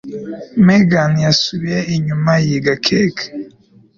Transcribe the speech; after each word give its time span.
Megan 0.65 1.13
yasubiye 1.25 1.79
inyuma 1.95 2.31
yiga 2.45 2.73
keke. 2.85 3.25